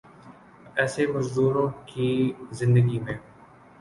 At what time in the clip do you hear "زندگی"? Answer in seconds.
2.51-2.99